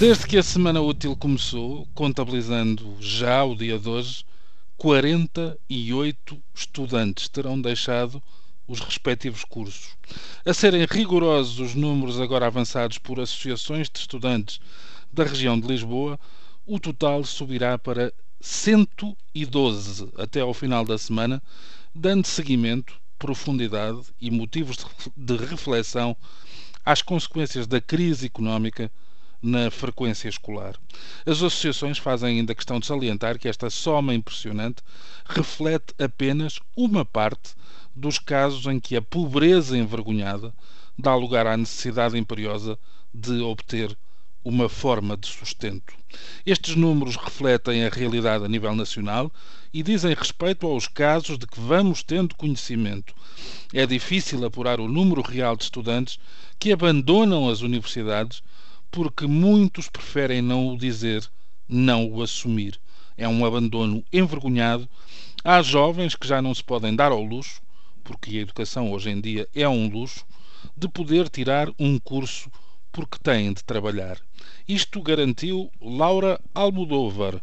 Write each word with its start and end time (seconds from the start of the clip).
Desde 0.00 0.26
que 0.26 0.38
a 0.38 0.42
semana 0.42 0.80
útil 0.80 1.14
começou, 1.14 1.86
contabilizando 1.94 2.96
já 3.00 3.44
o 3.44 3.54
dia 3.54 3.78
de 3.78 3.86
hoje, 3.86 4.24
48 4.78 6.42
estudantes 6.54 7.28
terão 7.28 7.60
deixado 7.60 8.22
os 8.66 8.80
respectivos 8.80 9.44
cursos. 9.44 9.90
A 10.42 10.54
serem 10.54 10.86
rigorosos 10.90 11.58
os 11.58 11.74
números 11.74 12.18
agora 12.18 12.46
avançados 12.46 12.96
por 12.96 13.20
associações 13.20 13.90
de 13.90 13.98
estudantes 13.98 14.58
da 15.12 15.22
região 15.22 15.60
de 15.60 15.68
Lisboa, 15.68 16.18
o 16.64 16.80
total 16.80 17.22
subirá 17.22 17.76
para 17.76 18.10
112 18.40 20.08
até 20.16 20.40
ao 20.40 20.54
final 20.54 20.82
da 20.82 20.96
semana, 20.96 21.42
dando 21.94 22.26
seguimento, 22.26 22.98
profundidade 23.18 24.00
e 24.18 24.30
motivos 24.30 24.78
de 25.14 25.36
reflexão 25.36 26.16
às 26.86 27.02
consequências 27.02 27.66
da 27.66 27.82
crise 27.82 28.24
económica 28.24 28.90
na 29.42 29.70
frequência 29.70 30.28
escolar. 30.28 30.76
As 31.24 31.42
associações 31.42 31.98
fazem 31.98 32.38
ainda 32.38 32.54
questão 32.54 32.78
de 32.78 32.86
salientar 32.86 33.38
que 33.38 33.48
esta 33.48 33.70
soma 33.70 34.14
impressionante 34.14 34.82
reflete 35.24 35.94
apenas 35.98 36.60
uma 36.76 37.04
parte 37.04 37.54
dos 37.94 38.18
casos 38.18 38.66
em 38.66 38.78
que 38.78 38.96
a 38.96 39.02
pobreza 39.02 39.76
envergonhada 39.76 40.54
dá 40.98 41.14
lugar 41.14 41.46
à 41.46 41.56
necessidade 41.56 42.18
imperiosa 42.18 42.78
de 43.12 43.40
obter 43.40 43.96
uma 44.44 44.68
forma 44.68 45.16
de 45.16 45.26
sustento. 45.26 45.94
Estes 46.44 46.74
números 46.74 47.16
refletem 47.16 47.84
a 47.84 47.90
realidade 47.90 48.44
a 48.44 48.48
nível 48.48 48.74
nacional 48.74 49.30
e 49.72 49.82
dizem 49.82 50.14
respeito 50.14 50.66
aos 50.66 50.88
casos 50.88 51.38
de 51.38 51.46
que 51.46 51.60
vamos 51.60 52.02
tendo 52.02 52.34
conhecimento. 52.34 53.14
É 53.72 53.86
difícil 53.86 54.44
apurar 54.44 54.80
o 54.80 54.88
número 54.88 55.22
real 55.22 55.56
de 55.56 55.64
estudantes 55.64 56.18
que 56.58 56.72
abandonam 56.72 57.48
as 57.48 57.60
universidades 57.60 58.42
porque 58.90 59.26
muitos 59.26 59.88
preferem 59.88 60.42
não 60.42 60.68
o 60.68 60.78
dizer, 60.78 61.28
não 61.68 62.10
o 62.10 62.22
assumir. 62.22 62.80
É 63.16 63.28
um 63.28 63.44
abandono 63.44 64.04
envergonhado. 64.12 64.88
Há 65.44 65.62
jovens 65.62 66.14
que 66.14 66.26
já 66.26 66.42
não 66.42 66.54
se 66.54 66.64
podem 66.64 66.94
dar 66.94 67.12
ao 67.12 67.22
luxo, 67.22 67.60
porque 68.02 68.38
a 68.38 68.40
educação 68.40 68.90
hoje 68.92 69.10
em 69.10 69.20
dia 69.20 69.48
é 69.54 69.68
um 69.68 69.88
luxo, 69.88 70.24
de 70.76 70.88
poder 70.88 71.28
tirar 71.28 71.70
um 71.78 71.98
curso 71.98 72.50
porque 72.92 73.18
têm 73.22 73.52
de 73.52 73.62
trabalhar. 73.62 74.18
Isto 74.66 75.00
garantiu 75.00 75.70
Laura 75.80 76.40
Almodóvar, 76.54 77.40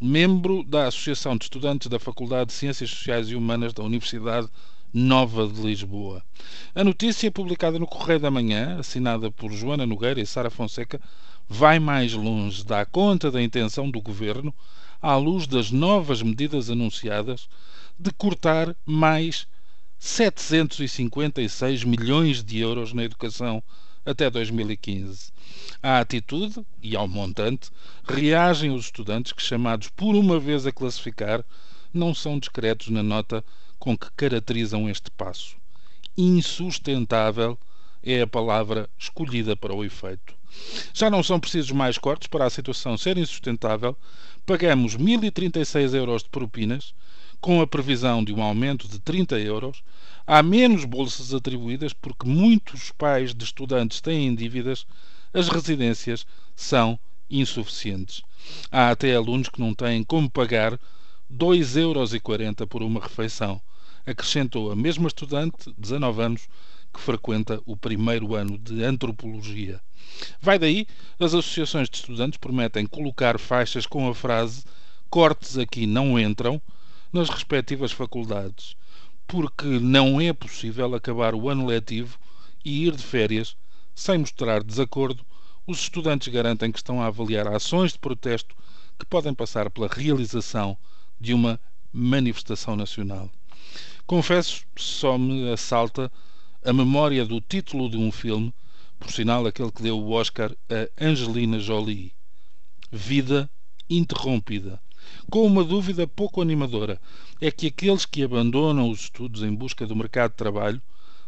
membro 0.00 0.64
da 0.64 0.86
Associação 0.86 1.36
de 1.36 1.44
Estudantes 1.44 1.88
da 1.88 1.98
Faculdade 1.98 2.48
de 2.48 2.54
Ciências 2.54 2.90
Sociais 2.90 3.28
e 3.28 3.36
Humanas 3.36 3.72
da 3.72 3.82
Universidade 3.82 4.48
Nova 4.92 5.48
de 5.48 5.60
Lisboa. 5.60 6.22
A 6.74 6.84
notícia, 6.84 7.30
publicada 7.30 7.78
no 7.78 7.86
Correio 7.86 8.20
da 8.20 8.30
Manhã, 8.30 8.78
assinada 8.78 9.30
por 9.30 9.50
Joana 9.50 9.86
Nogueira 9.86 10.20
e 10.20 10.26
Sara 10.26 10.50
Fonseca, 10.50 11.00
vai 11.48 11.78
mais 11.78 12.12
longe, 12.12 12.62
dá 12.62 12.84
conta 12.84 13.30
da 13.30 13.42
intenção 13.42 13.90
do 13.90 14.02
governo, 14.02 14.54
à 15.00 15.16
luz 15.16 15.46
das 15.46 15.70
novas 15.70 16.20
medidas 16.20 16.68
anunciadas, 16.68 17.48
de 17.98 18.10
cortar 18.12 18.76
mais 18.84 19.46
756 19.98 21.84
milhões 21.84 22.44
de 22.44 22.58
euros 22.58 22.92
na 22.92 23.04
educação 23.04 23.62
até 24.04 24.28
2015. 24.28 25.32
À 25.82 26.00
atitude 26.00 26.64
e 26.82 26.94
ao 26.94 27.08
montante 27.08 27.70
reagem 28.04 28.72
os 28.72 28.86
estudantes 28.86 29.32
que, 29.32 29.42
chamados 29.42 29.88
por 29.88 30.14
uma 30.14 30.38
vez 30.38 30.66
a 30.66 30.72
classificar, 30.72 31.42
não 31.94 32.14
são 32.14 32.38
discretos 32.38 32.88
na 32.88 33.02
nota 33.02 33.44
com 33.82 33.98
que 33.98 34.12
caracterizam 34.12 34.88
este 34.88 35.10
passo. 35.10 35.56
Insustentável 36.16 37.58
é 38.00 38.20
a 38.20 38.26
palavra 38.28 38.88
escolhida 38.96 39.56
para 39.56 39.74
o 39.74 39.84
efeito. 39.84 40.36
Já 40.94 41.10
não 41.10 41.20
são 41.20 41.40
precisos 41.40 41.72
mais 41.72 41.98
cortes 41.98 42.28
para 42.28 42.44
a 42.44 42.50
situação 42.50 42.96
ser 42.96 43.18
insustentável. 43.18 43.98
Pagamos 44.46 44.96
1.036 44.96 45.94
euros 45.94 46.22
de 46.22 46.28
propinas, 46.28 46.94
com 47.40 47.60
a 47.60 47.66
previsão 47.66 48.22
de 48.22 48.32
um 48.32 48.40
aumento 48.40 48.86
de 48.86 49.00
30 49.00 49.40
euros. 49.40 49.82
Há 50.24 50.44
menos 50.44 50.84
bolsas 50.84 51.34
atribuídas 51.34 51.92
porque 51.92 52.28
muitos 52.28 52.92
pais 52.92 53.34
de 53.34 53.42
estudantes 53.42 54.00
têm 54.00 54.32
dívidas. 54.32 54.86
As 55.34 55.48
residências 55.48 56.24
são 56.54 56.96
insuficientes. 57.28 58.22
Há 58.70 58.90
até 58.90 59.16
alunos 59.16 59.48
que 59.48 59.60
não 59.60 59.74
têm 59.74 60.04
como 60.04 60.30
pagar 60.30 60.78
2,40 61.28 61.78
euros 61.80 62.12
por 62.68 62.84
uma 62.84 63.00
refeição 63.00 63.60
acrescentou 64.06 64.70
a 64.70 64.76
mesma 64.76 65.08
estudante, 65.08 65.72
19 65.78 66.22
anos, 66.22 66.48
que 66.92 67.00
frequenta 67.00 67.60
o 67.64 67.76
primeiro 67.76 68.34
ano 68.34 68.58
de 68.58 68.84
antropologia. 68.84 69.80
Vai 70.40 70.58
daí, 70.58 70.86
as 71.18 71.34
associações 71.34 71.88
de 71.88 71.96
estudantes 71.96 72.38
prometem 72.38 72.86
colocar 72.86 73.38
faixas 73.38 73.86
com 73.86 74.08
a 74.08 74.14
frase 74.14 74.64
cortes 75.12 75.58
aqui 75.58 75.86
não 75.86 76.18
entram 76.18 76.58
nas 77.12 77.28
respectivas 77.28 77.92
faculdades, 77.92 78.74
porque 79.26 79.66
não 79.66 80.18
é 80.18 80.32
possível 80.32 80.94
acabar 80.94 81.34
o 81.34 81.50
ano 81.50 81.66
letivo 81.66 82.18
e 82.64 82.86
ir 82.86 82.96
de 82.96 83.02
férias 83.02 83.54
sem 83.94 84.16
mostrar 84.16 84.62
desacordo. 84.62 85.22
Os 85.66 85.80
estudantes 85.80 86.32
garantem 86.32 86.72
que 86.72 86.78
estão 86.78 87.02
a 87.02 87.08
avaliar 87.08 87.46
ações 87.46 87.92
de 87.92 87.98
protesto 87.98 88.56
que 88.98 89.04
podem 89.04 89.34
passar 89.34 89.68
pela 89.68 89.86
realização 89.86 90.78
de 91.20 91.34
uma 91.34 91.60
manifestação 91.92 92.74
nacional. 92.74 93.30
Confesso, 94.06 94.64
só 94.76 95.16
me 95.16 95.50
assalta 95.52 96.10
a 96.64 96.72
memória 96.72 97.24
do 97.24 97.40
título 97.40 97.88
de 97.88 97.96
um 97.96 98.10
filme, 98.10 98.52
por 98.98 99.10
sinal 99.10 99.46
aquele 99.46 99.70
que 99.70 99.82
deu 99.82 99.98
o 99.98 100.10
Oscar 100.10 100.54
a 100.68 101.04
Angelina 101.04 101.58
Jolie. 101.58 102.12
Vida 102.90 103.48
interrompida. 103.88 104.80
Com 105.30 105.46
uma 105.46 105.64
dúvida 105.64 106.06
pouco 106.06 106.42
animadora, 106.42 107.00
é 107.40 107.50
que 107.50 107.68
aqueles 107.68 108.04
que 108.04 108.22
abandonam 108.22 108.90
os 108.90 109.02
estudos 109.02 109.42
em 109.42 109.54
busca 109.54 109.86
do 109.86 109.96
mercado 109.96 110.32
de 110.32 110.36
trabalho 110.36 110.82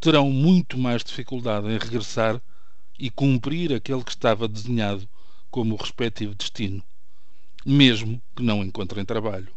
terão 0.00 0.30
muito 0.30 0.76
mais 0.76 1.02
dificuldade 1.02 1.68
em 1.68 1.78
regressar 1.78 2.40
e 2.98 3.10
cumprir 3.10 3.72
aquele 3.72 4.04
que 4.04 4.10
estava 4.10 4.46
desenhado 4.46 5.08
como 5.50 5.74
o 5.74 5.78
respectivo 5.78 6.34
destino, 6.34 6.82
mesmo 7.64 8.20
que 8.34 8.42
não 8.42 8.62
encontrem 8.62 9.04
trabalho. 9.04 9.48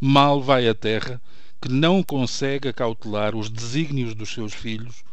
Mal 0.00 0.42
vai 0.42 0.68
a 0.68 0.74
terra 0.74 1.20
que 1.62 1.70
não 1.70 2.02
consegue 2.02 2.68
acautelar 2.68 3.36
os 3.36 3.48
desígnios 3.48 4.16
dos 4.16 4.32
seus 4.32 4.52
filhos, 4.52 5.04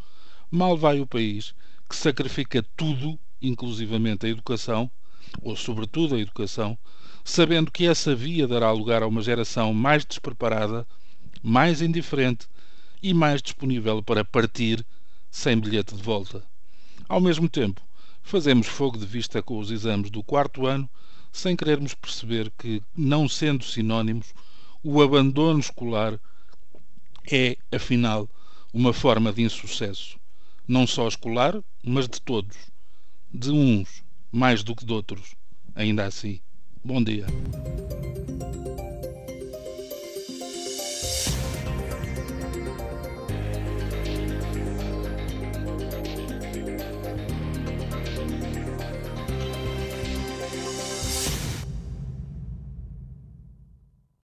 mal 0.49 0.75
vai 0.75 0.99
o 0.99 1.05
país 1.05 1.53
que 1.87 1.95
sacrifica 1.95 2.65
tudo, 2.75 3.19
inclusivamente 3.39 4.25
a 4.25 4.29
educação, 4.29 4.89
ou 5.43 5.55
sobretudo 5.55 6.15
a 6.15 6.19
educação, 6.19 6.75
sabendo 7.23 7.69
que 7.69 7.85
essa 7.85 8.15
via 8.15 8.47
dará 8.47 8.71
lugar 8.71 9.03
a 9.03 9.07
uma 9.07 9.21
geração 9.21 9.75
mais 9.75 10.03
despreparada, 10.03 10.87
mais 11.43 11.83
indiferente 11.83 12.47
e 12.99 13.13
mais 13.13 13.43
disponível 13.43 14.01
para 14.01 14.25
partir 14.25 14.83
sem 15.29 15.55
bilhete 15.55 15.93
de 15.93 16.01
volta. 16.01 16.43
Ao 17.07 17.21
mesmo 17.21 17.47
tempo, 17.47 17.79
fazemos 18.23 18.65
fogo 18.65 18.97
de 18.97 19.05
vista 19.05 19.39
com 19.43 19.59
os 19.59 19.69
exames 19.69 20.09
do 20.09 20.23
quarto 20.23 20.65
ano, 20.65 20.89
sem 21.31 21.55
querermos 21.55 21.93
perceber 21.93 22.51
que, 22.57 22.81
não 22.97 23.29
sendo 23.29 23.63
sinónimos, 23.63 24.33
o 24.83 24.99
abandono 24.99 25.59
escolar 25.59 26.19
é, 27.31 27.57
afinal, 27.71 28.29
uma 28.73 28.93
forma 28.93 29.31
de 29.33 29.41
insucesso, 29.41 30.19
não 30.67 30.85
só 30.85 31.07
escolar, 31.07 31.59
mas 31.83 32.07
de 32.07 32.21
todos, 32.21 32.57
de 33.33 33.51
uns 33.51 34.03
mais 34.31 34.63
do 34.63 34.75
que 34.75 34.85
de 34.85 34.93
outros, 34.93 35.35
ainda 35.75 36.05
assim. 36.05 36.39
Bom 36.83 37.03
dia. 37.03 37.25